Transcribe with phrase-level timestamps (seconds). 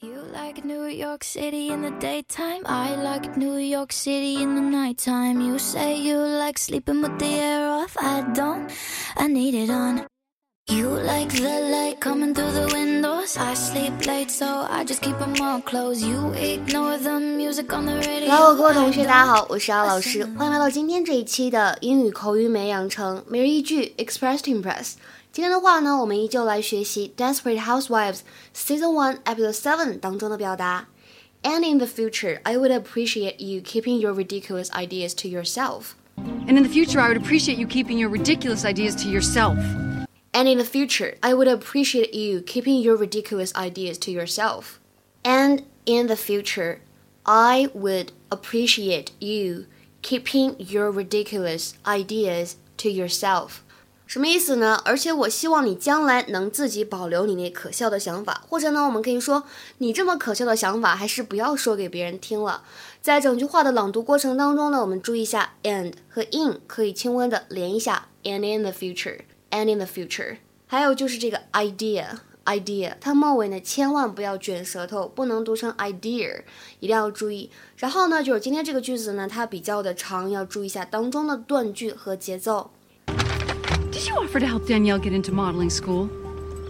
[0.00, 2.62] You like New York City in the daytime.
[2.66, 5.40] I like New York City in the nighttime.
[5.40, 7.96] You say you like sleeping with the air off.
[7.98, 8.70] I don't,
[9.16, 10.06] I need it on.
[10.66, 13.36] You like the light coming through the windows.
[13.36, 16.02] I sleep late, so I just keep them all closed.
[16.02, 18.30] You ignore the music on the radio.
[18.30, 24.94] Hello，各位同学，大家好，我是阿老师，欢迎来到今天这一期的英语口语美养成每日一句 Express to Impress。
[25.32, 30.88] 今天的话呢，我们依旧来学习《Desperate Housewives》Season One Episode Seven 当中的表达。
[31.42, 35.94] And in the future, I would appreciate you keeping your ridiculous ideas to yourself.
[36.16, 39.58] And in the future, I would appreciate you keeping your ridiculous ideas to yourself.
[40.32, 44.80] And in the future, I would appreciate you keeping your ridiculous ideas to yourself.
[45.24, 46.80] And in the future,
[47.26, 49.66] I would appreciate you
[50.02, 53.64] keeping your ridiculous ideas to yourself.
[54.09, 54.81] 什么意思呢？
[54.85, 59.43] 而且我希望你将来能自己保留你那可笑的想法，或者呢，我们可以说
[59.77, 62.63] 你这么可笑的想法还是不要说给别人听了。
[63.03, 70.37] 在整句话的朗读过程当中呢，我们注意一下 and 和 in 可以轻微的连一下，and in the future，and in the future。
[70.65, 76.41] 还有就是这个 idea，idea，它末尾呢千万不要卷舌头，不能读成 idea，
[76.79, 77.51] 一定要注意。
[77.77, 82.71] 然后呢，就是今天这个句子呢，它比较的长，要注意一下当中的断句和节奏。
[83.99, 86.05] Did you offer to help Danielle get into modeling school?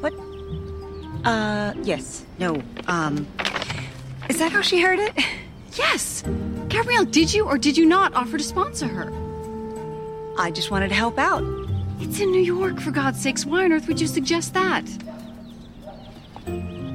[0.00, 0.14] What?
[1.26, 2.24] Uh, yes.
[2.38, 2.62] No.
[2.86, 3.26] Um,
[4.30, 5.12] is that how she heard it?
[5.74, 6.24] Yes.
[6.68, 9.12] Gabrielle, did you or did you not offer to sponsor her?
[10.38, 11.44] I just wanted to help out.
[12.00, 13.44] It's in New York, for God's sakes.
[13.44, 14.86] Why on earth would you suggest that?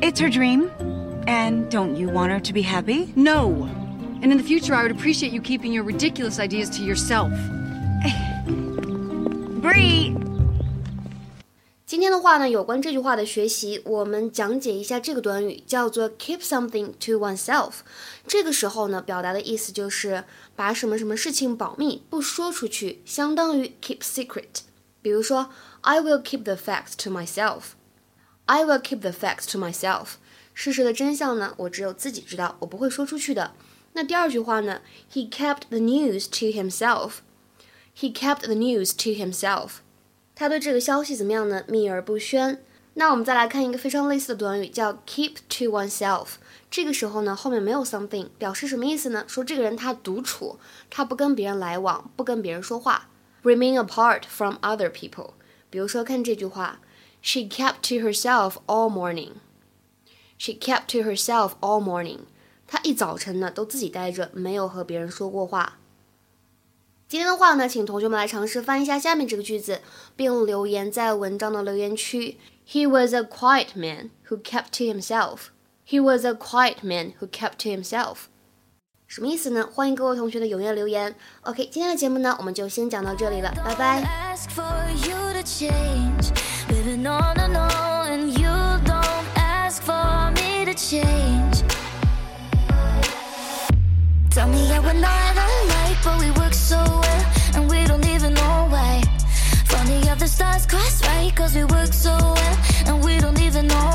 [0.01, 0.71] It's her dream.
[1.27, 3.13] And don't you want her to be happy?
[3.15, 3.65] No.
[4.23, 7.31] And in the future, I would appreciate you keeping your ridiculous ideas to yourself.
[9.61, 10.17] Bree!
[11.93, 17.81] 今天的话呢，有关这句话的学习，我们讲解一下这个短语，叫做 keep something to oneself。
[18.25, 20.23] 这个时候呢，表达的意思就是
[20.55, 24.61] 把什么什么事情保密，不说出去，相当于 keep secret。
[25.03, 27.61] 比如说，I will keep the facts to myself。
[28.45, 30.13] I will keep the facts to myself。
[30.55, 33.53] 事实的真相呢，我只有自己知道，我不会说出去的。
[33.93, 34.81] 那第二句话呢
[35.13, 37.17] ，He kept the news to himself。
[37.95, 39.73] He kept the news to himself.
[40.35, 41.63] 他对这个消息怎么样呢？
[41.67, 42.63] 秘而不宣。
[42.95, 46.33] 那我们再来看一个非常类似的短语，叫 keep to oneself。
[46.69, 49.25] 这个时候呢，后面没有 something，表示什么意思呢？
[49.27, 50.59] 说这个人他独处，
[50.91, 53.09] 他不跟别人来往，不跟别人说话
[53.43, 55.31] ，remain apart from other people。
[55.71, 56.79] 比如说看这句话
[57.23, 59.31] ，She kept to herself all morning.
[60.37, 62.19] She kept to herself all morning.
[62.67, 65.79] 她一早晨呢都自己待着，没有和别人说过话。
[67.13, 69.81] 今天的话呢，请同学们来尝试翻译一下下面这个句子，
[70.15, 72.39] 并留言在文章的留言区。
[72.67, 75.49] He was a quiet man who kept to himself.
[75.87, 78.21] He was a quiet man who kept to himself.
[79.05, 79.69] 什么意思呢？
[79.71, 81.15] 欢迎各位同学的踊跃留言。
[81.41, 84.35] OK，今天的节目呢，我们就先讲到这里了，拜拜。
[102.87, 103.92] and we don't even know